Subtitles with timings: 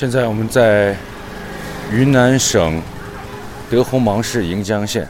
[0.00, 0.96] 现在我们在
[1.92, 2.80] 云南省
[3.68, 5.06] 德宏芒市盈江县，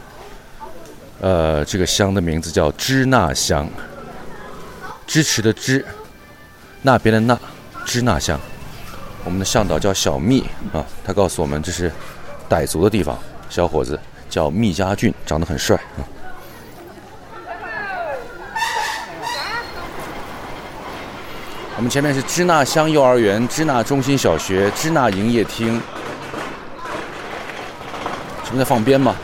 [1.21, 3.69] 呃，这个乡的名字叫支那乡，
[5.07, 5.85] 支持的支，
[6.81, 7.39] 那边的那，
[7.85, 8.37] 支那乡。
[9.23, 10.43] 我们的向导叫小密
[10.73, 11.89] 啊，他告诉我们这是
[12.49, 13.17] 傣族的地方，
[13.49, 13.97] 小伙子
[14.29, 16.03] 叫密家俊，长得很帅啊。
[21.81, 25.81] 我们前面是支那乡幼儿园、支那中心小学、支那营业厅。
[28.45, 29.15] 什么在放鞭吗？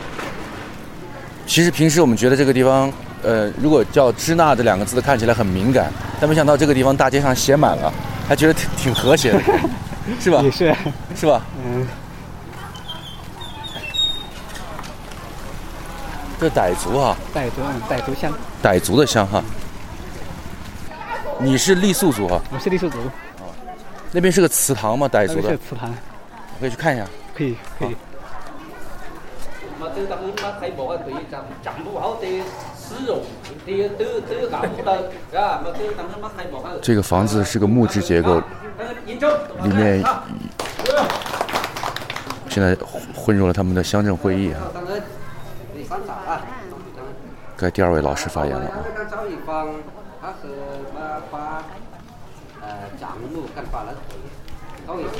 [1.46, 2.92] 其实平时我们觉得这个地方，
[3.22, 5.88] 呃，如果叫支那这两个字的看起来很敏感，
[6.20, 7.92] 但没想到这个地方大街上写满了，
[8.28, 9.40] 还觉得挺挺和谐的，
[10.18, 10.40] 是吧？
[10.42, 10.74] 也是，
[11.14, 11.40] 是吧？
[11.64, 11.86] 嗯，
[16.40, 19.40] 这傣族啊，傣族，嗯，傣族乡，傣族的乡哈。
[21.40, 22.40] 你是傈僳族啊？
[22.52, 22.98] 我是傈僳族。
[22.98, 23.54] 哦，
[24.10, 25.08] 那边是个祠堂吗？
[25.08, 25.94] 傣族的祠堂，
[26.58, 27.06] 可以去看一下。
[27.34, 27.96] 可以，可以。
[36.82, 38.42] 这个房子是个木质结构，
[39.62, 40.04] 里面
[42.48, 42.76] 现在
[43.14, 44.58] 混入了他们的乡镇会议啊。
[47.56, 48.70] 该第二位老师发言了。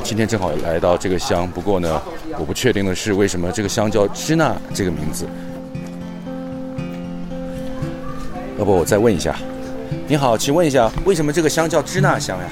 [0.03, 2.01] 今天正好来到这个乡，不过呢，
[2.39, 5.27] 我不确定的是为什么这个乡叫支那这个名字。
[8.59, 9.37] 要不我再问一下，
[10.09, 12.45] 你好，请问一下，为什么这个乡叫支那乡呀？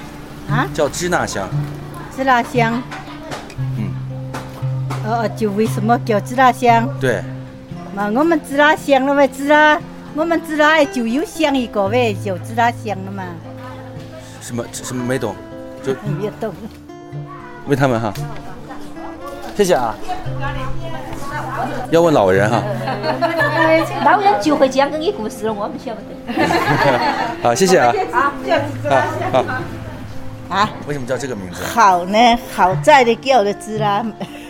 [0.49, 1.49] 啊，叫支那乡，
[2.15, 2.81] 支那乡。
[3.79, 3.91] 嗯，
[5.05, 6.89] 呃，就为什么叫支那乡？
[7.01, 7.23] 对，
[7.95, 9.81] 嘛，我们支那乡了嘛，支那，
[10.17, 13.23] 我们支那就有乡一个呗，就支那乡了嘛。
[14.41, 15.35] 什么什么没懂，
[15.85, 16.55] 就嗯，也懂。
[17.67, 18.15] 问他们哈。
[19.55, 19.95] 谢谢啊。
[21.91, 22.63] 要问老人哈。
[24.05, 26.01] 老人就会讲给你故事了，我们晓不
[26.33, 26.49] 得。
[27.43, 27.93] 好，谢谢啊。
[28.89, 29.63] 啊。
[30.49, 31.63] 啊，为什么叫这个名字？
[31.65, 32.19] 好呢，
[32.55, 34.07] 好在的叫的支那。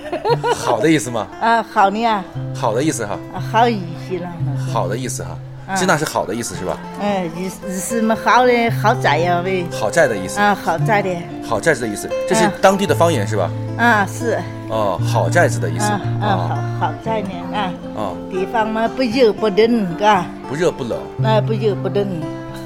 [0.54, 1.26] 好的意思吗？
[1.40, 2.24] 啊，好呢啊，
[2.54, 3.18] 好的意思哈。
[3.34, 4.28] 啊好意思了。
[4.72, 5.36] 好的意思哈。
[5.66, 6.78] 啊支那是好的意思是吧？
[7.00, 9.66] 嗯，意思意思嘛好的好在呀喂。
[9.70, 10.38] 好在的意思。
[10.40, 11.10] 啊，好在的。
[11.48, 13.50] 好寨子的意思，这是啊当地的方言是吧？
[13.76, 14.38] 啊，是。
[14.68, 15.84] 哦，好寨子的意思。
[15.86, 16.48] 啊啊，哦
[16.80, 17.70] 好好在呢啊。
[17.94, 20.24] 哦，地方嘛不热不冷，嘎。
[20.48, 22.06] 不热不冷，那不热不冷，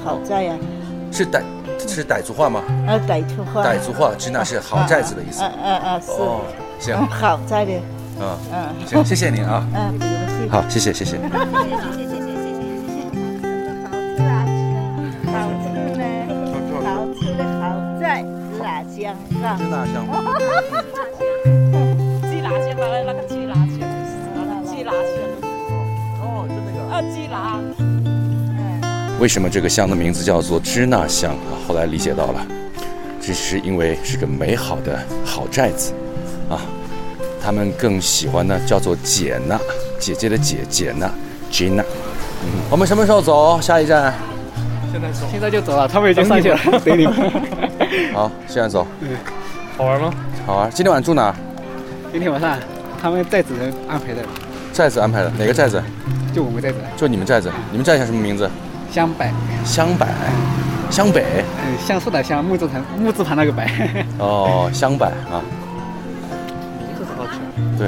[0.03, 0.53] 好在呀。
[1.11, 1.41] 是傣
[1.87, 2.61] 是傣族话吗？
[2.87, 3.63] 啊，傣族话。
[3.65, 5.41] 傣族话支那是好寨子的意思。
[5.43, 6.11] 嗯嗯嗯，是。
[6.11, 6.41] 哦，
[6.79, 7.71] 行嗯，，好在的。
[8.19, 8.87] 嗯，嗯。
[8.87, 9.65] 行，谢谢您 啊。
[9.73, 10.49] 嗯。
[10.49, 11.17] 好，谢谢谢谢。
[11.17, 11.23] 谢
[11.97, 12.20] 谢谢谢
[19.41, 19.57] 哪香啊？
[19.57, 19.95] 支那乡。
[22.29, 23.67] 鸡辣香嘛，那个鸡辣香，
[24.65, 24.99] 鸡辣香，
[26.21, 26.77] 哦，就那个。
[26.91, 27.35] 啊，鸡辣。
[29.19, 31.53] 为什么这个香的名字叫做支那香啊？
[31.67, 32.45] 后来理解到了，
[33.21, 35.93] 这是因为是个美好的好寨子
[36.49, 36.59] 啊。
[37.43, 39.59] 他们更喜欢呢叫做姐娜，
[39.99, 41.11] 姐姐的姐姐娜
[41.51, 41.83] ，Gina。
[42.43, 43.59] 嗯，我们什么时候走？
[43.61, 44.13] 下一站？
[44.91, 47.70] 现在走，现在就走了，他们已经上去了，等你们。
[48.13, 48.87] 好，现在走。
[49.01, 49.09] 嗯
[49.77, 50.13] 好玩吗？
[50.45, 51.33] 好玩，今天晚上住哪？
[52.11, 52.57] 今天晚上
[53.01, 54.21] 他们寨子人安排的，
[54.71, 55.81] 寨子安排的，哪个寨子？
[56.33, 57.51] 就我们寨子，就你们寨子。
[57.71, 58.49] 你们寨子叫什么名字？
[58.91, 59.31] 湘北，
[59.65, 60.05] 湘北，
[60.91, 61.25] 湘北。
[61.65, 63.65] 嗯，橡树的湘，木字旁木字旁那个北。
[64.19, 65.41] 哦，湘北啊，
[66.77, 67.39] 名字好吃。
[67.77, 67.87] 对，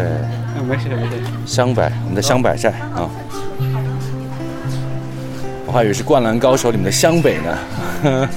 [0.58, 1.22] 嗯，没事没事。
[1.46, 3.10] 湘北，我们的湘北寨啊。
[5.68, 8.30] 我还以为是《灌篮高手》里面的湘北呢。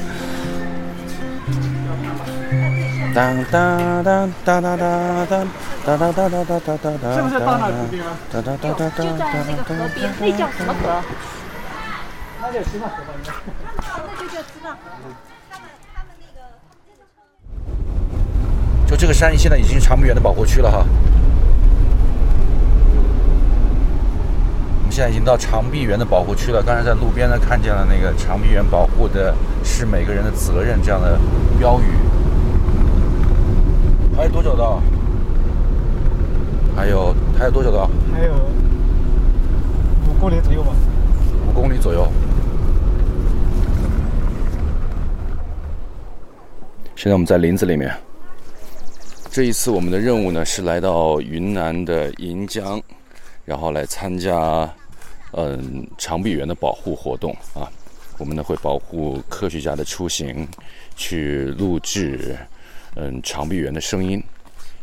[3.17, 5.49] 当当当当当当当
[5.87, 7.15] 当当当当当当当当。
[7.17, 8.13] 是不是到那河边啊？
[8.31, 11.03] 当当当当当就在那个河边，那叫什么河？
[12.43, 13.33] 那就吃那河吧，应该。
[18.87, 20.85] 就这个山现在已经是长臂猿的保护区了哈。
[24.77, 26.63] 我们现在已经到长臂猿的保护区了。
[26.63, 29.35] 刚才在路边呢看见了那个长臂猿保护的
[29.65, 31.19] 是每个人的责任这样的
[31.59, 31.85] 标语。
[34.17, 34.81] 还有多久到？
[36.75, 37.87] 还有还有多久到？
[38.15, 38.35] 还有
[40.09, 40.73] 五公里左右吧。
[41.51, 42.09] 五公里左右。
[46.97, 47.95] 现在我们在林子里面。
[49.31, 52.81] 这一次我们的任务呢是来到云南的盈江，
[53.45, 54.67] 然后来参加
[55.33, 57.69] 嗯长臂猿的保护活动啊。
[58.17, 60.49] 我们呢会保护科学家的出行，
[60.97, 62.35] 去录制
[62.97, 64.23] 嗯长臂猿的声音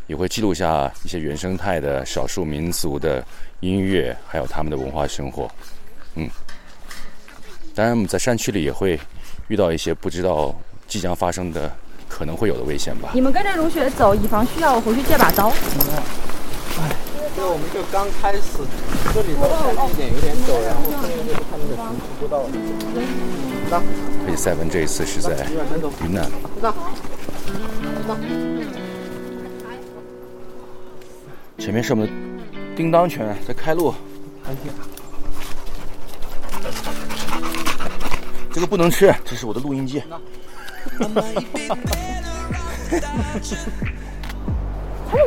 [0.06, 3.24] 也会记录下一些原生态的少数民族的
[3.60, 5.50] 音乐，还有他们的文化生活。
[6.14, 6.28] 嗯，
[7.74, 8.98] 当然我们在山区里也会
[9.48, 10.54] 遇到一些不知道
[10.86, 11.70] 即将发生的
[12.08, 13.10] 可能会有的危险吧。
[13.14, 15.48] 你们跟着如雪走，以防需要，我回去借把刀。
[16.78, 16.96] 哎
[17.36, 18.40] 这我们就刚开始，
[19.12, 21.74] 这里头山地点有点陡，然后后面就是他们的
[22.20, 22.46] 步道。
[23.70, 25.46] 而且赛文这一次是在
[26.04, 26.30] 云南。
[31.58, 32.12] 前面是我们的
[32.76, 33.94] 叮当犬在开路，
[38.52, 40.02] 这个不能吃，这是我的录音机。
[40.98, 41.24] 他们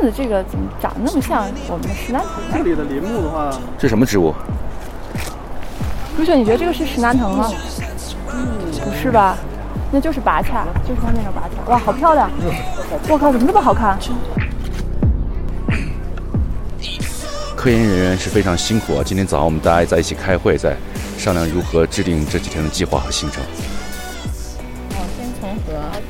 [0.02, 2.58] 的这个怎么长得那么像我们的石楠藤？
[2.58, 4.32] 这里的林木的话，这什么植物？
[6.16, 7.50] 卢雪，你觉得这个是石楠藤吗？
[8.84, 9.36] 不是吧？
[9.90, 11.70] 那就是拔叉，就是它那个拔叉。
[11.70, 12.30] 哇，好漂亮！
[13.08, 13.98] 我靠，怎么这么好看？
[17.56, 19.02] 科研人员是非常辛苦啊！
[19.04, 20.76] 今天早上我们大家在一起开会，在
[21.16, 23.42] 商量如何制定这几天的计划和行程。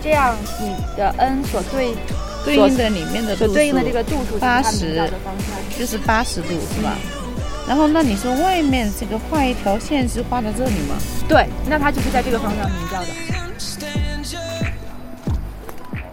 [0.02, 1.94] 这样你的 n 所对
[2.44, 5.08] 对应的里面的所度数对应的这个度数八十。
[5.78, 6.92] 就是八十度是吧？
[7.68, 10.96] 然后那你说外面这个画一条线是画在这里吗？
[11.28, 13.08] 对，那它就是在这个方向鸣叫的。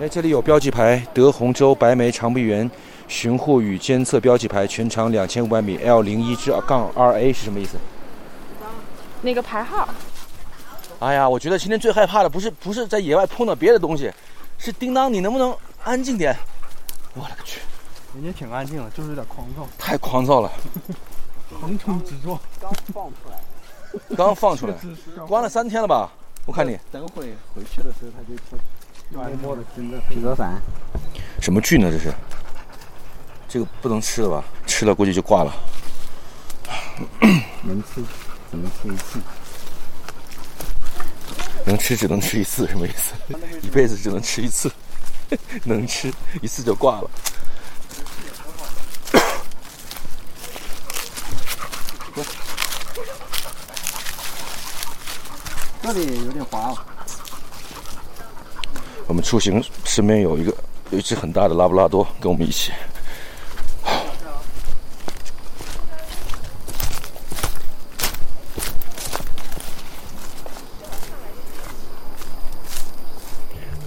[0.02, 2.70] 哎，这里有标记牌，德宏州白眉长臂猿
[3.08, 7.78] 巡护与监测标记牌，全长两千五百米，L 零一至杠二 A 是什么意思？
[9.22, 9.88] 那个牌号，
[11.00, 14.12] 哎呀，我觉得今天最害怕的不是不是在野外碰到别的东西，
[14.58, 15.56] 是叮当，你能不能
[15.86, 16.36] 安静点？
[17.14, 17.62] 我勒个去，
[18.14, 20.52] 人家挺安静的，就是有点狂躁，太狂躁了，
[21.50, 22.40] 横冲直撞。
[22.60, 24.76] 刚放出来，刚放出来，
[25.28, 26.10] 关了三天了吧？
[26.46, 28.56] 我看你等会回去的时候他就出，
[29.12, 30.62] 默默的跟着披着伞。
[31.42, 31.92] 什么菌呢？
[31.92, 32.14] 这是？
[33.48, 34.44] 这个不能吃了吧？
[34.68, 35.54] 吃了估计就挂了。
[37.64, 38.04] 能吃，
[38.52, 39.20] 只能吃一次。
[41.66, 43.14] 能吃只能吃一次，什么意思？
[43.64, 44.72] 一辈子只能吃一次，
[45.64, 46.14] 能吃
[46.44, 47.10] 一次就挂了。
[55.82, 56.78] 这里有点滑哦。
[59.08, 60.56] 我们出行身边有一个
[60.92, 62.72] 有一只很大的拉布拉多跟我们一起。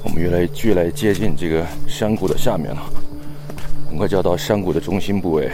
[0.05, 2.83] 我们越来越来接近这个山谷的下面了，
[3.89, 5.51] 很快就要到山谷的中心部位，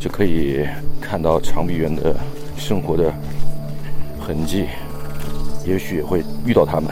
[0.00, 0.66] 就可以
[0.98, 2.16] 看到长臂猿的
[2.56, 3.12] 生活的
[4.18, 4.66] 痕迹，
[5.66, 6.90] 也许也会遇到它们。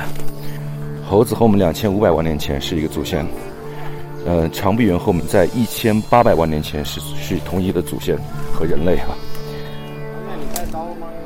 [1.09, 3.27] 猴子和我们两千五百万年前是一个祖先，
[4.27, 8.15] 呃，长臂猿和我们在一千八百万年前是是同一的祖先
[8.53, 9.17] 和人类啊。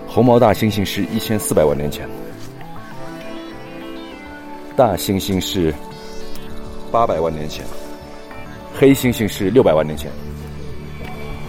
[0.06, 2.08] 红毛大猩猩是一千四百万年前，
[4.76, 5.74] 大猩猩是
[6.92, 7.64] 八百万年前，
[8.72, 10.08] 黑猩猩是六百万年前。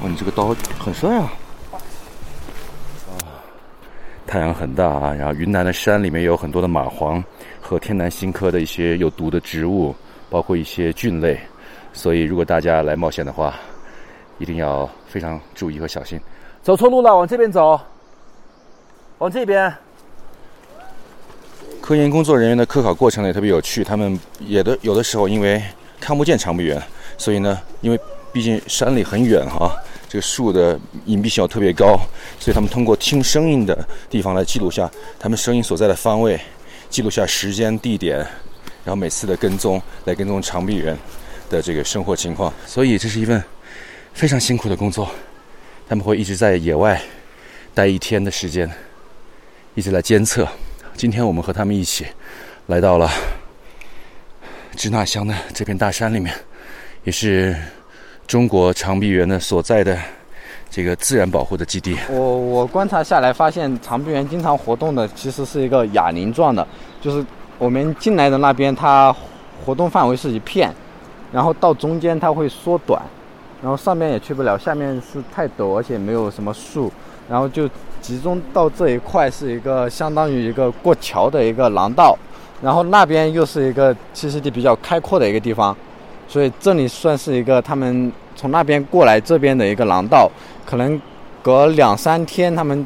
[0.04, 1.32] 哇，你这个刀很帅啊！
[4.28, 7.24] 太阳很大啊，然后云南的山里面有很多的蚂蟥
[7.62, 9.96] 和天南星科的一些有毒的植物，
[10.30, 11.40] 包括一些菌类，
[11.94, 13.56] 所以如果大家来冒险的话，
[14.40, 16.20] 一定要非常注意和小心。
[16.62, 17.80] 走错路了，往这边走，
[19.20, 19.74] 往这边。
[21.80, 25.64] 科研工作人员的科考过程呢也特别有趣，他们也的有的时候因为
[26.02, 26.82] 看不见长臂猿，
[27.18, 28.00] 所以呢，因为
[28.32, 29.76] 毕竟山里很远哈、
[30.14, 32.00] 这个树的隐蔽性特别高，
[32.40, 33.76] 所以他们通过听声音的
[34.12, 36.40] 地方来记录下他们声音所在的方位，
[36.88, 38.18] 记录下时间、地点，
[38.86, 40.96] 然后每次的跟踪来跟踪长臂猿
[41.50, 42.54] 的这个生活情况。
[42.68, 43.44] 所以这是一份
[44.14, 45.10] 非常辛苦的工作，
[45.90, 47.02] 他们会一直在野外
[47.74, 48.70] 待一天的时间，
[49.74, 50.48] 一直来监测。
[50.96, 52.06] 今天我们和他们一起
[52.68, 53.10] 来到了
[54.76, 56.32] 支那乡的这片大山里面，
[57.04, 57.56] 也是
[58.28, 59.98] 中国长臂猿的所在的
[60.70, 61.96] 这个自然保护的基地。
[62.10, 66.66] 我我观察下来发现，长臂猿经常活动的其实是一个哑铃状的，
[67.02, 67.26] 就是
[67.58, 69.16] 我们进来的那边它
[69.66, 70.74] 活动范围是一片，
[71.32, 73.02] 然后到中间它会缩短，
[73.62, 76.92] 然后上面也去不了，下面是太陡，而且没有什么树，
[77.30, 77.70] 然后就
[78.02, 82.18] 集中到这一块是一个相当于一个过桥的一个廊道，
[82.62, 85.76] 然后那边又是一个栖息地比较开阔的一个地方，
[86.28, 90.30] 所以这里算是一个他们从那边过来这边的一个廊道，
[90.66, 91.00] 可能
[91.42, 92.86] 隔两三天，他们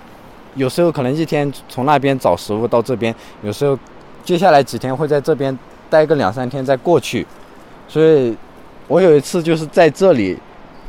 [0.56, 3.78] 有时候可能一天从那边找食物到这边，有时候
[4.24, 5.58] 接下来几天会在这边
[5.90, 7.26] 待个两三天再过去，
[7.88, 8.36] 所以
[8.88, 10.38] 我有一次就是在这里，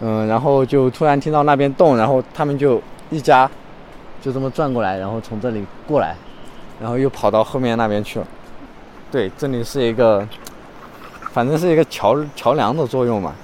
[0.00, 3.49] 嗯，然后就突然听到那边动，然后他们就一家
[4.21, 6.17] 就这么转过来，然后从这里过来，
[6.81, 8.26] 然后又跑到后面那边去了。
[9.11, 10.26] 对，这里是一个，
[11.32, 13.35] 反正是一个桥桥梁的作用嘛，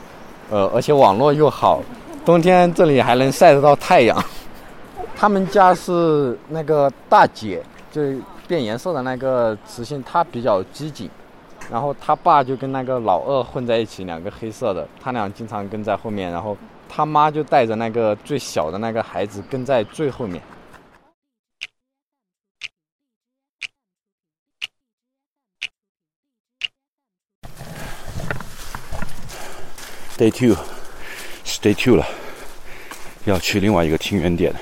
[0.50, 1.80] 呃，而且网络又好，
[2.24, 4.24] 冬天这里还能晒得到太阳。
[5.16, 7.62] 他们家是那个大姐，
[7.92, 8.02] 就
[8.48, 11.08] 变颜色的那个雌性，她比较机警。
[11.70, 16.30] 然后他爸就跟那个老二混在一起，两个黑色的，他俩经常跟在后面。
[16.30, 16.54] 然后
[16.90, 20.42] 他妈就带着那个最小的那个孩子跟在最后面。
[30.16, 30.56] Day two，
[31.42, 32.06] 是 Day two 了，
[33.25, 34.54] 要去另外一个听源点，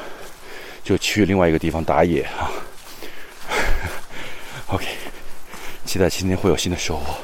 [0.82, 2.50] 就去另外一个地方打野啊。
[4.72, 4.86] OK，
[5.84, 7.14] 期待今天会有新的收获。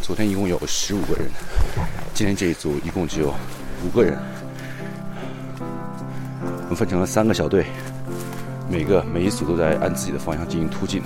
[0.00, 1.30] 昨天一共有十五个人，
[2.14, 3.34] 今天这一组一共只有
[3.84, 4.18] 五个人。
[5.60, 7.66] 我们分成了三个小队，
[8.66, 11.02] 每个每一组都在按自己的方向进行突进。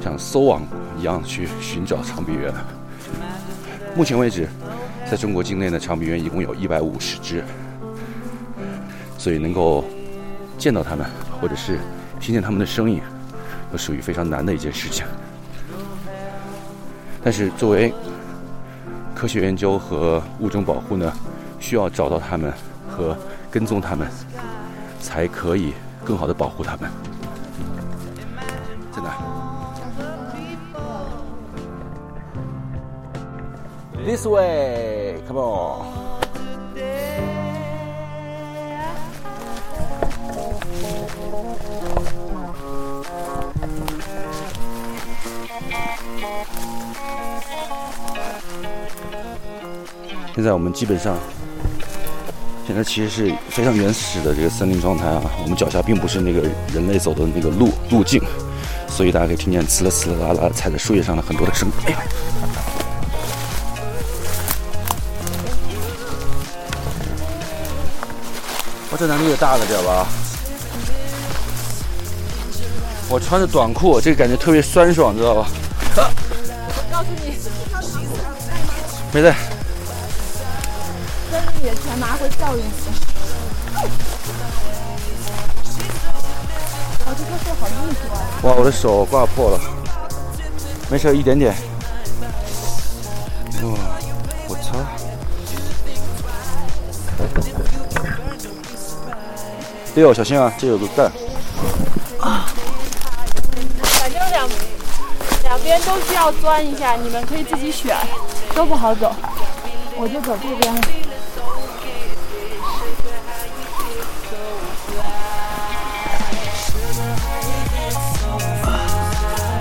[0.00, 0.66] 像搜网
[1.02, 2.54] 一样去寻找长臂猿。
[3.96, 4.48] 目前为止，
[5.10, 7.42] 在中国境内的长臂猿一共有一百五十只，
[9.18, 9.84] 所以能够
[10.56, 11.04] 见到它们，
[11.40, 11.76] 或者是
[12.20, 13.02] 听见它们的声音，
[13.72, 15.04] 都属于非常难的一件事情。
[17.20, 17.92] 但是作为
[19.12, 21.12] 科学研究和物种保护呢，
[21.58, 22.52] 需要找到它们
[22.88, 23.16] 和
[23.50, 24.06] 跟踪它们，
[25.00, 25.72] 才可以
[26.04, 26.88] 更好的保护它们。
[34.04, 35.86] This way, come on.
[50.34, 51.16] 现在我们基本上，
[52.66, 55.22] 现在其实是非常原始的这个森林状态啊。
[55.44, 56.42] 我们脚下并不是那个
[56.74, 58.20] 人类走的那个路路径，
[58.88, 61.74] 所以大家可以听见呲啦呲啦啦啦踩在树叶上的很多的声音。
[61.86, 61.98] 哎呀！
[68.92, 70.06] 我这难度也大了点吧？
[73.08, 75.48] 我穿着短裤，这个感觉特别酸爽，知道吧？
[75.96, 77.36] 我告诉你，
[79.12, 79.34] 没在。
[81.30, 82.68] 跟着你的钱拿回教育你。
[87.04, 88.20] 哦，这个是好硬核啊！
[88.42, 89.60] 哇，我的手挂破了，
[90.90, 91.54] 没事，一点点。
[99.94, 101.04] 六，小心啊，这有个盖。
[102.20, 102.46] 啊。
[103.82, 104.48] 反正两
[105.42, 107.96] 两边都需要钻一下，你们可以自己选，
[108.54, 109.14] 都不好走。
[109.96, 110.80] 我就走这边了。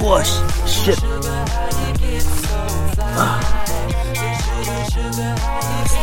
[0.03, 0.19] 我
[0.65, 0.99] shit！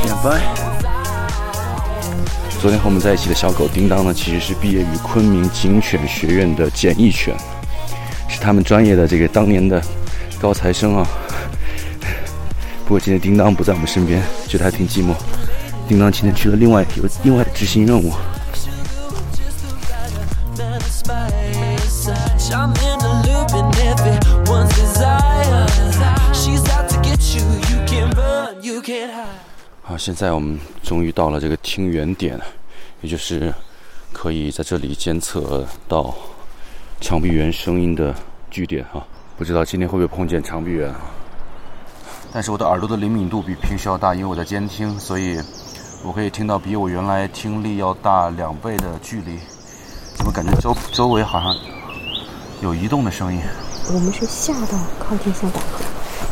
[0.03, 0.68] 点拜。
[2.61, 7.33] 昨天和我们在一起的小狗叮当呢，其实是毕业于昆明警犬学院的检疫犬，
[8.29, 9.81] 是他们专业的这个当年的
[10.41, 11.07] 高材生啊。
[12.85, 15.15] 不过今天叮当不在我们身边，觉得还挺寂寞。
[15.87, 18.13] 叮当今天去了另外有另外的执行任务。
[29.99, 32.41] 现在我们终于到了这个听源点，
[33.01, 33.53] 也就是
[34.13, 36.15] 可以在这里监测到
[37.01, 38.15] 长臂猿声音的
[38.49, 39.05] 据点啊。
[39.37, 41.01] 不知道今天会不会碰见长臂猿啊？
[42.33, 45.37] 但是我的耳朵的灵敏度比平时要大，因为我在监听，所以
[46.05, 49.39] 我可以听到比我原来听力要大两倍的距离。
[50.15, 51.57] 怎么感觉周周围好像
[52.63, 53.41] 有移动的声音？
[53.93, 55.49] 我们是下到靠近下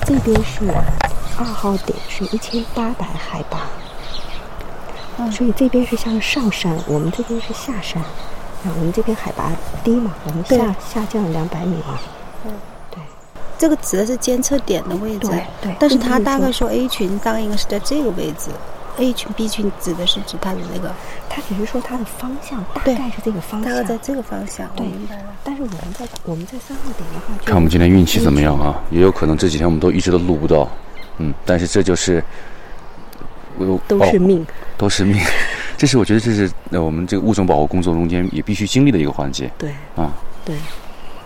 [0.05, 0.73] 这边是
[1.39, 3.69] 二号点，是一千八百海拔，
[5.31, 8.03] 所以这边是向上山，我们这边是下山。
[8.65, 9.53] 啊，我们这边海拔
[9.85, 11.99] 低嘛，我们下下降两百米嘛。
[12.91, 13.01] 对
[13.59, 18.51] 这个指的是监测点的位置，对对但是它大概说 A 群大概应该是在这个位置
[18.97, 20.93] ，A 群 B 群指的是指它的那个，
[21.29, 24.69] 它只是说它的方向大概是这个方向，大概在这个方向。
[24.75, 24.87] 对。
[25.45, 28.83] 但是我们在我们在三号点的话，看我们今天运气怎么样啊？
[28.91, 30.69] 也有可能这几天我们都一直都录不到，
[31.19, 32.23] 嗯，但是这就是，
[33.57, 34.43] 我都是命。
[34.43, 34.47] 哦
[34.79, 35.19] 都是命。
[35.79, 40.13] 这是我觉得这是呃我们这个物种保护工作中间也必须经历的一个环节对啊，
[40.45, 40.55] 对，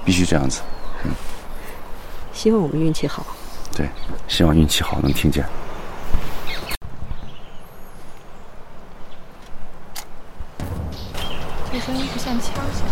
[0.04, 0.60] 必须这样子。
[1.04, 1.10] 嗯
[2.32, 3.26] 希望我们运气好。
[3.76, 3.88] 对，
[4.28, 5.44] 希望运气好能听见。
[11.72, 12.86] 这声音不像枪响。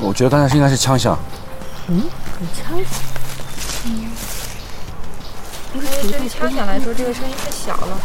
[0.00, 1.18] 我觉得刚才应该是枪响。
[1.88, 2.02] 嗯，
[2.44, 3.00] 有枪响。
[3.86, 4.10] 嗯。
[5.74, 7.98] 因为对枪响来说，这个声音太小了。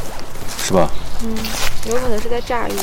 [0.58, 0.90] 是吧？
[1.24, 1.36] 嗯，
[1.88, 2.74] 有可能是在炸鱼，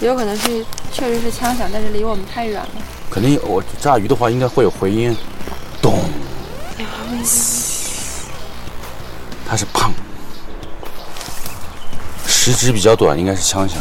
[0.00, 2.68] 也有可能是确实是枪响，但是离我们太远了。
[3.10, 5.16] 肯定，我炸鱼的话应该会有回音，
[5.80, 6.04] 咚。
[9.46, 9.90] 它是砰，
[12.26, 13.78] 时值比较短，应该是枪响。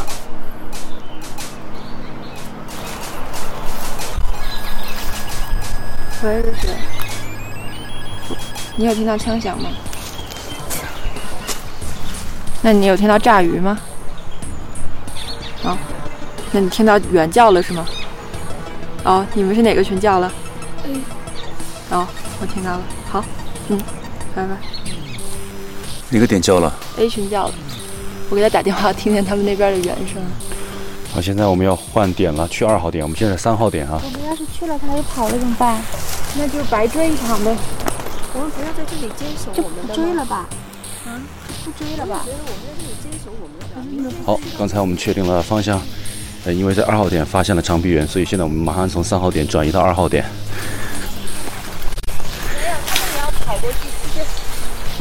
[6.28, 6.68] 喂，是？
[8.76, 9.70] 你有听到枪响吗？
[12.62, 13.80] 那你有听到炸鱼吗？
[15.64, 15.78] 哦，
[16.52, 17.86] 那你听到猿叫了是吗？
[19.06, 20.30] 哦，你们是哪个群叫了？
[20.84, 21.02] 嗯。
[21.92, 22.06] 哦，
[22.42, 22.82] 我听到了。
[23.10, 23.24] 好，
[23.70, 23.80] 嗯，
[24.36, 24.58] 拜拜。
[26.10, 27.54] 哪个点叫了？A 群叫了，
[28.30, 30.22] 我给他打电话，听见他们那边的猿声。
[31.14, 33.02] 好，现在我们要换点了，去二号点。
[33.02, 34.02] 我们现在三号点啊。
[34.04, 35.82] 我们要是去了，他又跑了怎么办？
[36.38, 37.56] 那就白追一场呗。
[38.34, 40.46] 我们不要在这里坚守我们的就不追了吧？
[41.06, 41.18] 啊，
[41.66, 42.22] 不追了吧？
[42.24, 44.14] 觉得我们在这里坚守我们。
[44.24, 45.82] 好，刚才我们确定了方向，
[46.46, 50.24] 呃，因为在二号点发现了长臂猿，所以现在我们马上从三号点转移到二号点。
[52.54, 53.78] 没有，他们也要跑过去，
[54.14, 54.26] 其实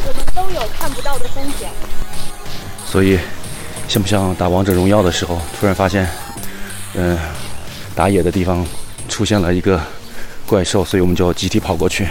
[0.07, 1.69] 我们都有看不到的风险。
[2.87, 3.19] 所以，
[3.89, 6.09] 像不像打王者荣耀的时候，突然发现，
[6.95, 7.19] 嗯、
[7.95, 8.65] 打野的地方
[9.09, 9.79] 出现了一个
[10.47, 12.07] 怪兽，所以我们就集体跑过去，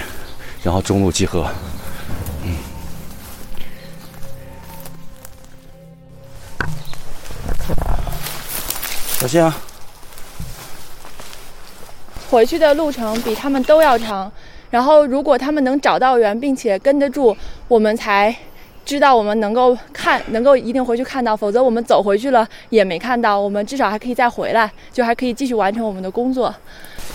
[0.61, 1.47] 然后中路集合。
[2.43, 2.57] 嗯。
[9.17, 9.55] 小心啊！
[12.29, 14.29] 回去的路程比他们都要长，
[14.69, 17.35] 然后如果他们能找到人，并且跟得住，
[17.69, 18.35] 我们才
[18.85, 26.53] 知道我们能够看，能够一定回去看到，否则我们走回去了也没看到，我们至少还可以再回来，就还可以继续完成我们的工作。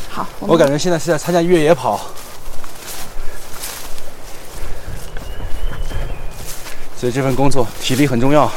[0.09, 2.01] 好，我我感觉现在是在参加越野跑，
[6.97, 8.51] 所以这份工作体力很重要。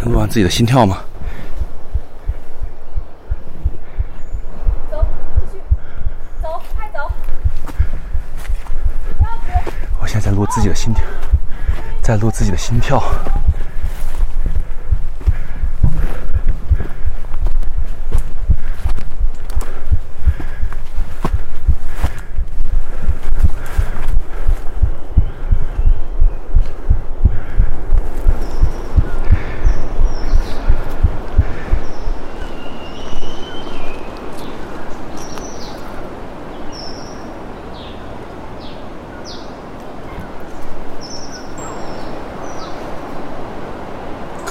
[0.00, 1.02] 能录完自己的心跳吗？
[4.90, 5.04] 走，
[5.50, 5.58] 继续
[6.40, 7.10] 走，快走！
[10.00, 11.02] 我现在在录自己的心跳，
[12.04, 13.02] 在录自己的心跳。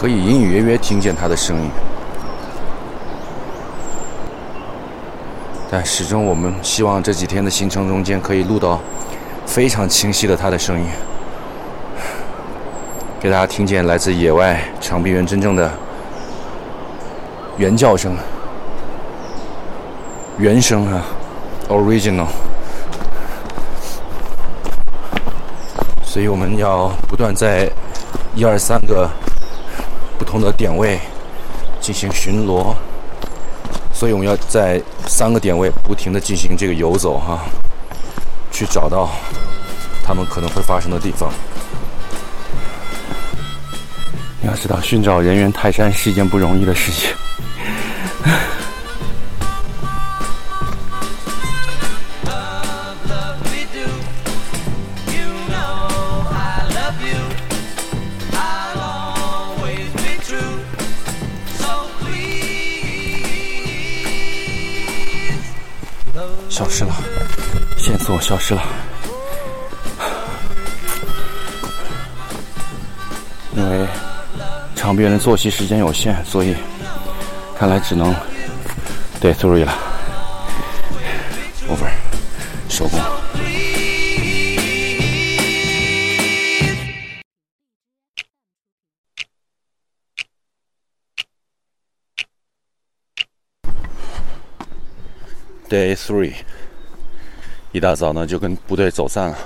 [0.04, 1.70] 可以隐隐约约听见他的声音，
[5.72, 8.82] 但始终我们希望这几天的行程中间可以录到
[9.46, 10.86] 非常清晰的他的声音，
[13.18, 15.72] 给大家听见来自野外长臂猿真正的
[17.56, 18.14] 原叫声、
[20.38, 21.02] 原声啊
[21.70, 22.28] ，original。
[26.04, 27.72] 所以我们要不断在
[28.36, 29.10] 一二三个
[30.34, 31.00] 不同的点位
[31.80, 32.74] 进行巡逻，
[33.94, 37.46] 所以我们要在三个点位不停的进行这个游走哈，
[38.52, 39.12] 去找到
[40.04, 41.32] 他们可能会发生的地方。
[44.42, 47.12] 你要知道，寻找人猿泰山是一件不容易的事情。
[68.24, 68.64] 消失了。
[73.54, 73.86] 因为
[74.76, 76.56] 长臂猿的作息时间有限，所以
[77.58, 78.16] 看来只能
[79.22, 79.78] day three 了。
[81.68, 81.92] over，
[82.70, 82.98] 收工。
[95.70, 96.36] Day three，
[97.74, 99.38] 一大早呢就跟部队走散了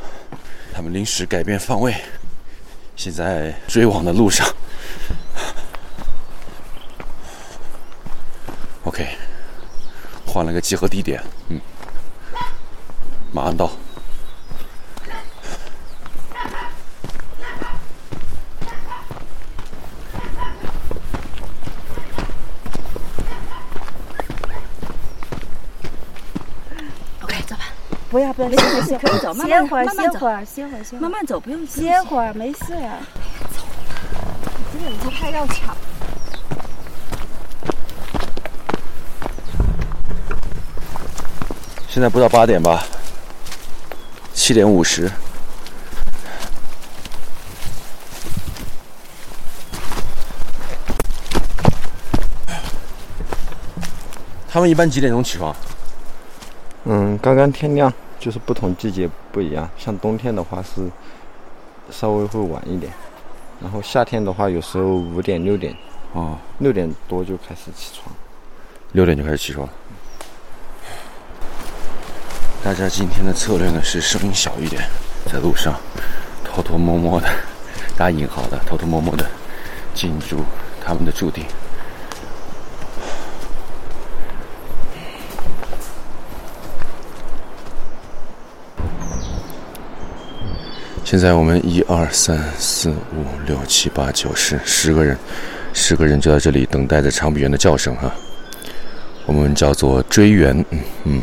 [0.73, 1.95] 他们临时改变方位
[2.97, 4.45] 现在追往的路上。
[8.83, 9.07] Ok
[10.25, 11.59] 换了个集合地点嗯
[13.31, 13.71] 马上到
[28.17, 32.97] 不要不要，歇会歇可以走，慢慢歇会儿慢慢走歇会儿歇会儿歇会儿慢慢走，不用歇会儿没事啊。
[34.73, 35.77] 这个不太要抢。
[41.87, 42.83] 现在不到八点吧，
[44.33, 45.11] 七点五十。
[54.49, 55.55] 他们一般几点钟起床？
[56.85, 57.93] 嗯，刚刚天亮，
[58.27, 59.69] 就是不同季节不一样。
[59.77, 60.85] 像冬天的话是
[61.89, 62.91] 稍微会晚一点，
[63.61, 65.73] 然后夏天的话有时候五点六点，
[66.11, 68.13] 哦，六点多就开始起床。
[68.91, 69.65] 六点就开始起床。
[72.61, 74.83] 大家今天的策略呢是声音小一点，
[75.31, 75.73] 在路上
[76.43, 77.29] 偷偷摸摸的，
[77.95, 79.25] 打引号的偷偷摸摸的
[79.93, 80.43] 进入
[80.83, 81.45] 他们的驻地。
[91.07, 95.17] 现在我们一二三四五六七八九十十个人，
[95.71, 98.13] 十个人就在这里等待着长臂猿的叫声哈。
[99.25, 101.21] 我们叫做追缘，嗯嗯，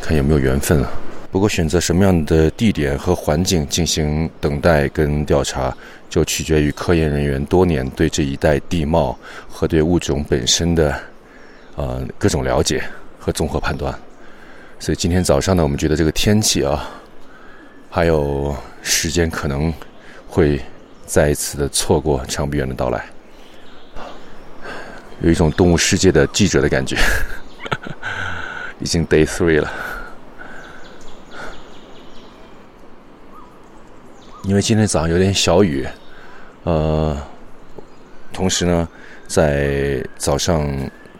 [0.00, 0.92] 看有没有缘分啊。
[1.32, 5.76] 不过选择什么样的地点和环境进行等待跟调查，
[6.08, 10.96] 就取决于科研人员多年对这一带地貌和对物种本身的
[11.74, 12.80] 呃各种了解
[13.18, 13.92] 和综合判断。
[14.78, 16.88] 所以今天早上呢，我们觉得这个天气啊，
[17.90, 19.74] 还有时间可能
[20.28, 20.60] 会
[21.04, 23.04] 再一次的错过长臂猿的到来。
[25.20, 26.96] 有一种动物世界的记者的感觉，
[28.78, 29.70] 已经 day three 了。
[34.44, 35.86] 因为今天早上有点小雨，
[36.62, 37.14] 呃，
[38.32, 38.88] 同时呢，
[39.26, 40.66] 在早上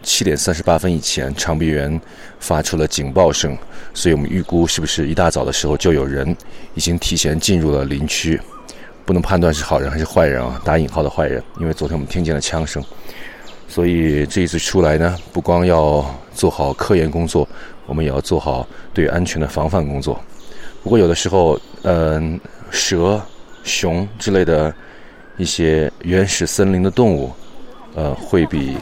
[0.03, 1.99] 七点三十八分以前，长臂猿
[2.39, 3.57] 发出了警报声，
[3.93, 6.35] 所以我们预估是不是一大早的时候就有人
[6.75, 8.39] 已经提前进入了林区，
[9.05, 12.83] 不能判断是好人还是坏人啊，打引号的坏人，因为昨天我们听见了枪声。
[13.67, 17.47] 所以这一次出来呢，不光要做好科研工作，
[17.85, 20.19] 我们也要做好对安全的防范工作。
[20.83, 23.21] 不过有的时候，嗯、蛇、
[23.63, 24.73] 熊之类的
[25.37, 27.31] 一些原始森林的动物，
[27.95, 28.75] 呃，会比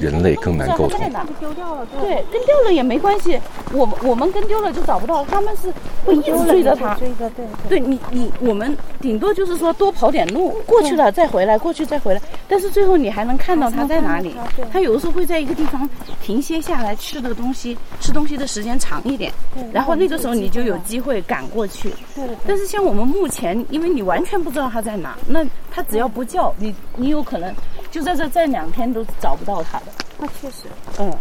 [0.00, 0.98] 人类更难沟通。
[1.40, 3.38] 丢掉了，对，跟丢了也没关系，
[3.72, 5.72] 我们我们跟丢了就找不到，他们是
[6.04, 6.94] 会一直追着他。
[6.94, 14.34] 追着对对你你我们顶多就是说多跑点路，过去了再回来，过去再回来，但是最后你还能看到他在哪里。
[14.72, 15.88] 他有的时候会在一个地方
[16.22, 19.32] 停歇下来吃的东西，吃东西的时间长一点，
[19.72, 21.92] 然后那个时候你就有机会赶过去。
[22.46, 27.54] 但是像我们目前，因为你完全不知道他在哪，那他只要不叫你，你有可能
[27.90, 29.62] 就在这这两天都找不到
[30.18, 30.64] 那确实。
[30.98, 31.12] 嗯，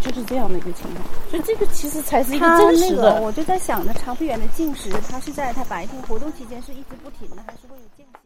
[0.00, 1.04] 就是这样的一个情况。
[1.30, 3.20] 所以这个其实才是一个真实那个，的。
[3.20, 8.18] 我就在想着长臂猿的进食，它是在它白天活动期间是一直不停的，还是会有间歇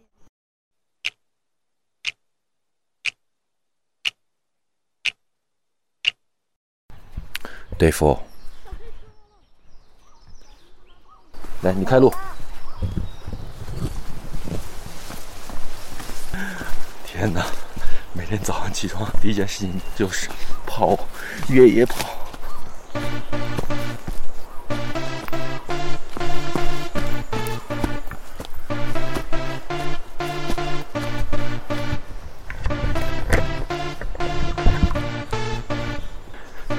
[7.78, 8.18] ？Day four，
[11.62, 12.12] 来，你开路。
[17.06, 17.46] 天哪！
[18.18, 20.28] 每天早上起床第一件事情就是
[20.66, 20.98] 跑
[21.48, 22.18] 越野跑。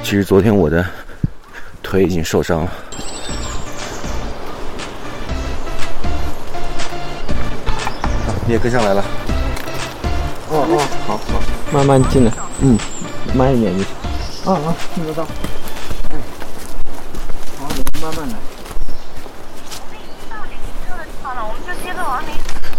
[0.03, 0.85] 其实昨天我的
[1.81, 2.73] 腿已经受伤了。
[8.45, 9.18] 你也跟上来了。
[10.71, 10.77] 哦，
[11.07, 12.77] 好好，慢慢进来，嗯，
[13.33, 13.91] 慢一点就行。
[14.45, 15.23] 啊啊，听得到。
[15.23, 16.15] 哎，
[17.57, 18.35] 好，你们慢慢来。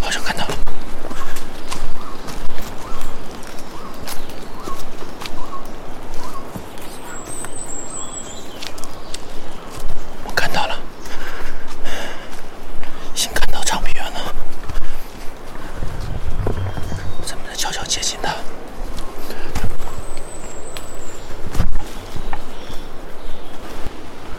[0.01, 0.55] 好像看到了。
[10.25, 10.77] 我看到了，
[13.15, 14.35] 已经看到长臂猿了。
[17.27, 18.35] 咱们再悄悄接近它。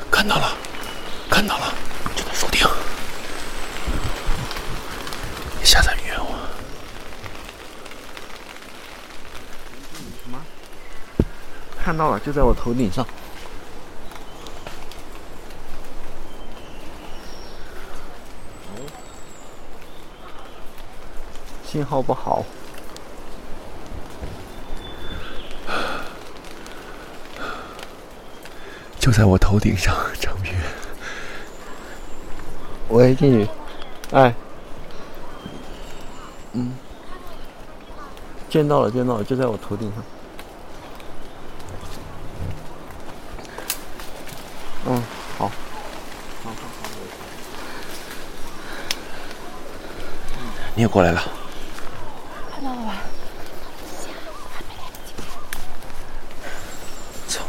[0.09, 0.57] 看到了，
[1.29, 1.73] 看到了，
[2.15, 2.67] 就在树顶。
[5.57, 6.27] 别下在冤枉。
[11.83, 13.05] 看到了，就在我头顶上。
[21.63, 22.43] 信号不好。
[28.99, 30.55] 就在我头顶上，张宇。
[32.89, 33.47] 喂，静宇，
[34.11, 34.33] 哎，
[36.53, 36.73] 嗯，
[38.49, 40.03] 见到了，见到了，就在我头顶上。
[44.83, 45.01] 嗯，
[45.37, 45.49] 好。
[50.73, 51.21] 你也过来了。
[52.51, 52.95] 看到了吧？
[57.27, 57.39] 走，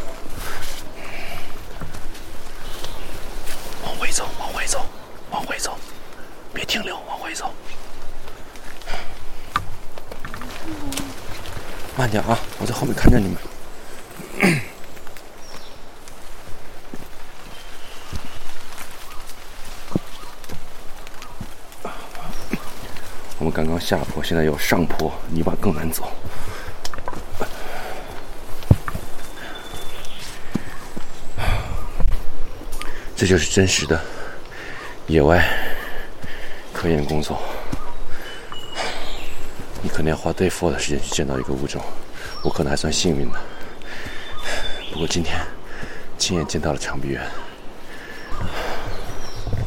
[3.85, 4.85] 往回走，往回走，
[5.30, 5.76] 往回走，
[6.52, 7.52] 别停留，往回走。
[11.96, 13.37] 慢点啊，我在后面看着你们。
[23.38, 26.08] 我们刚刚下坡，现在有上坡，泥巴更难走。
[33.16, 34.00] 这就是真实的
[35.08, 35.44] 野外
[36.72, 37.40] 科研工作。
[39.82, 41.82] 你可能要花 day four 的时间去见到一个物种，
[42.42, 43.38] 我可能还算幸运的。
[44.92, 45.40] 不过今天
[46.16, 47.20] 亲眼见到了长臂猿。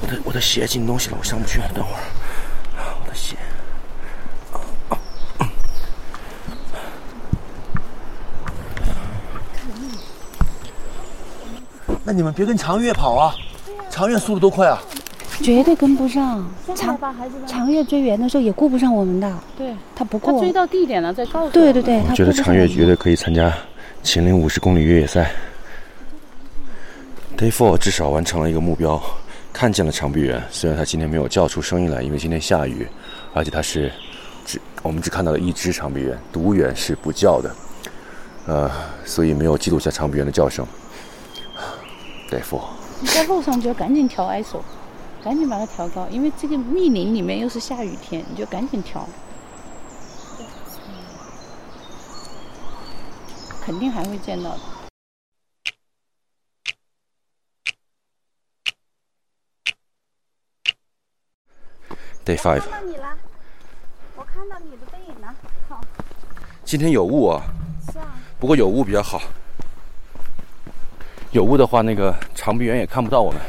[0.02, 2.00] 我的我的鞋进东西了，我上不去了，等会儿。
[3.04, 3.36] 我的鞋。
[12.08, 13.34] 那你们别跟长月跑啊，
[13.90, 14.80] 长月速度多快啊！
[15.42, 16.48] 绝对跟不上。
[16.76, 16.96] 长
[17.48, 20.34] 长月追远的时候也顾不上我们的，对，他不过。
[20.34, 23.52] 他追到地点了再告诉对对对，我觉得长月绝对可以参加
[24.04, 25.32] 秦岭五十公里越野赛。
[27.36, 29.02] Day Four 至少完成了一个目标，
[29.52, 30.42] 看见了长臂猿。
[30.52, 32.88] 虽然他今天没有叫出声音来，因为今天下雨，
[33.34, 33.92] 而且他是
[34.46, 37.56] 只我们只看到了一只长臂猿，独猿是不叫的，
[38.46, 38.72] 呃，
[39.04, 40.64] 所以没有记录下长臂猿的叫声。
[42.30, 42.70] Day Four，
[43.02, 44.62] 你在路上就要赶紧调 ISO，
[45.24, 49.08] 赶紧把它调高，因为这个密林里面又是下雨天，你就赶紧调。
[53.62, 54.60] 肯定还会见到的。
[62.26, 63.18] Day Five，看到你了，
[64.16, 65.36] 我看到你的背影了。
[65.70, 65.80] 好，
[66.64, 67.44] 今天有雾啊，
[67.92, 69.22] 是啊，不过有雾比较好。
[71.36, 73.42] 有雾的话，那个长臂猿也看不到我们。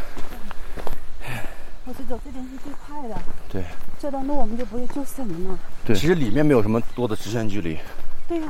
[1.85, 3.15] 我是走这边是最快的，
[3.49, 3.63] 对
[3.97, 5.57] 这段路我们就不会就省了。
[5.87, 7.79] 对，其实里面没有什么多的直线距离。
[8.27, 8.49] 对呀、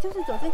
[0.00, 0.48] 就是走这。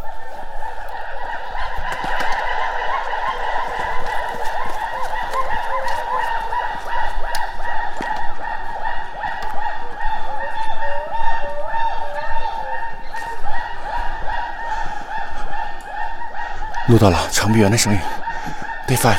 [16.86, 17.98] 录到了长臂猿的声音。
[18.86, 19.16] Day Five，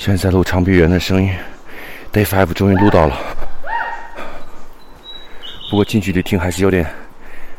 [0.00, 1.30] 现在录长臂猿的声音
[2.10, 3.14] ，Day Five 终于录到了。
[5.68, 6.86] 不过近距离听还是有点，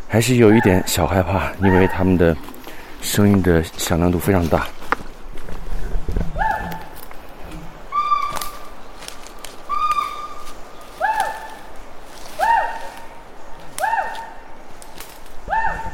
[0.08, 2.36] 还是有一点小害怕，因为他们的
[3.00, 4.66] 声音的响亮度非常大。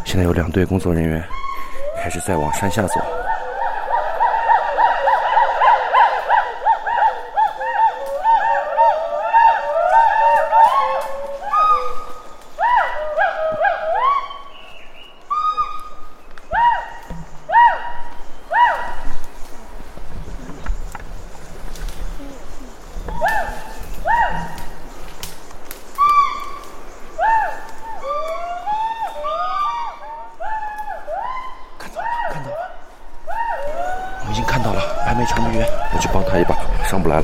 [0.05, 1.21] 现在有两队工作人员
[2.01, 3.16] 开始在往山下走。
[34.37, 36.55] 经看到了白眉长臂猿，我去帮他一把，
[36.87, 37.23] 上不来了。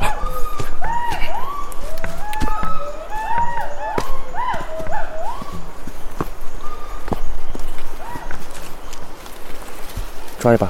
[10.39, 10.67] 抓一把。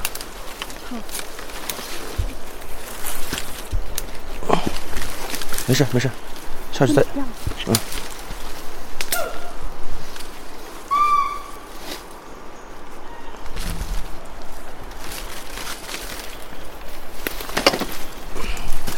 [5.66, 6.10] 没事没事，
[6.72, 7.74] 下去再，嗯。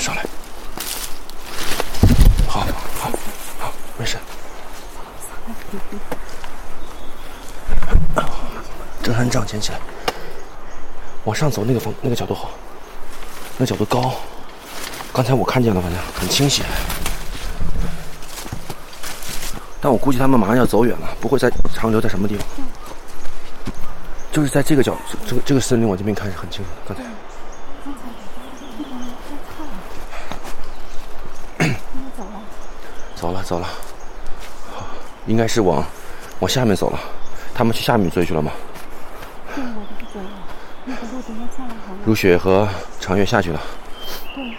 [0.00, 0.24] 上来，
[2.48, 2.66] 好，
[2.98, 3.10] 好，
[3.60, 4.18] 好，没事。
[9.02, 9.78] 登山杖捡起来，
[11.24, 12.50] 往上走那个方那个角度好，
[13.56, 14.12] 那角度高。
[15.14, 16.62] 刚才我看见了，反正很清晰。
[19.80, 22.46] 但我估计他们马上要走远了，不会再长留在什么地方。
[24.30, 24.94] 就是在这个角，
[25.26, 27.00] 这个这个森林往这边看是很清楚的。
[31.58, 31.72] 刚才。
[33.16, 33.66] 走了走了，
[35.26, 35.82] 应该是往
[36.40, 37.00] 往下面走了。
[37.54, 38.52] 他们去下面追去了吗？
[42.04, 42.68] 如雪和
[43.00, 43.60] 长月下去了。
[44.34, 44.56] 对。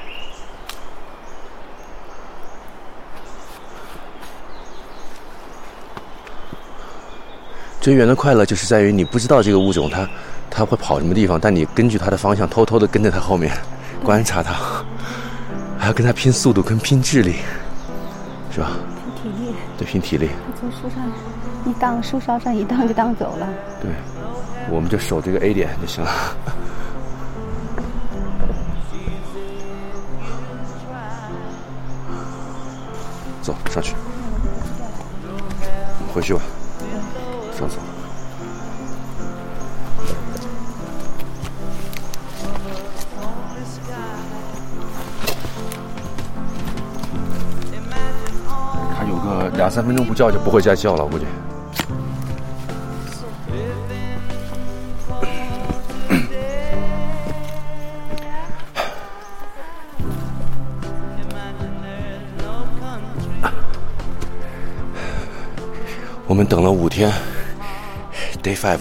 [7.79, 10.05] 追猿的快乐就是在于你不知道这个物种它
[10.49, 13.55] 它会跑什么地方，但你根据它的方向偷偷的跟在它后面，
[14.03, 14.53] 观察它，
[15.79, 17.35] 还要跟它拼速度跟拼智力，
[18.51, 18.71] 是吧？
[19.23, 19.53] 拼体力。
[19.77, 20.29] 对，拼体力。
[20.45, 21.09] 它从树上
[21.65, 23.47] 一荡，树梢上一荡就荡走了。
[23.81, 23.91] 对，
[24.69, 26.11] 我们就守这个 A 点就行了。
[33.41, 33.95] 走上去，
[36.13, 36.41] 回去吧。
[37.57, 37.77] 上走。
[48.97, 51.25] 它有个两三分钟不叫就不会再叫了，我估计。
[66.37, 67.11] 我们等了五天。
[68.43, 68.77] Day Five，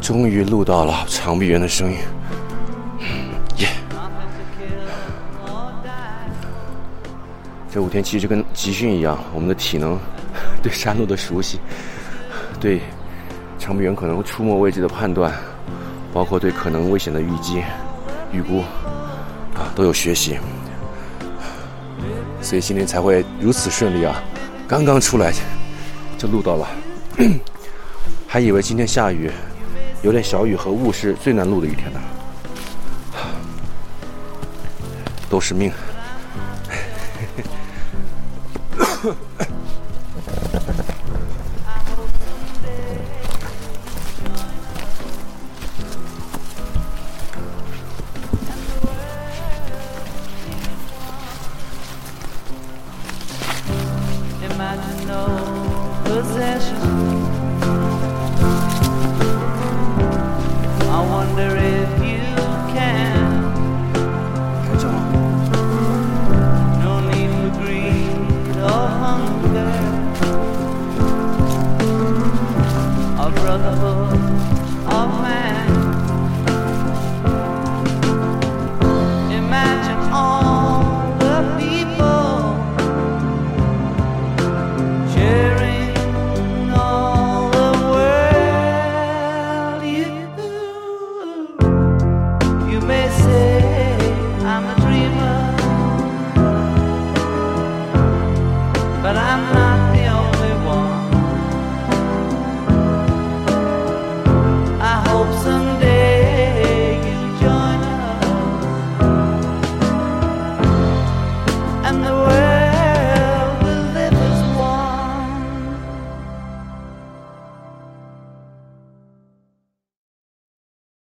[0.00, 1.98] 终于录到了长臂猿的声音，
[3.58, 3.68] 耶！
[7.72, 9.96] 这五天其实跟集训一样，我们的体能、
[10.64, 11.60] 对山路的熟悉、
[12.58, 12.80] 对
[13.56, 15.32] 长臂猿可能出没位置的判断，
[16.12, 17.62] 包括对可能危险的预计、
[18.32, 18.64] 预估，
[19.54, 20.36] 啊，都有学习，
[22.42, 24.20] 所以今天才会如此顺利啊！
[24.66, 25.32] 刚刚出来
[26.26, 26.68] 录到了。
[28.26, 29.30] 还以为今天下雨
[30.02, 32.00] 有点小雨和雾是最难录的一天呢。
[35.30, 35.72] 都是命。
[38.76, 39.16] 呵呵
[56.04, 57.13] possessions